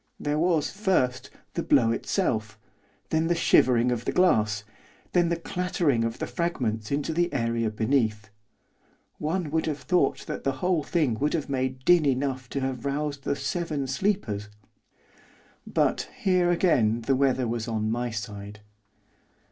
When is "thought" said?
9.81-10.25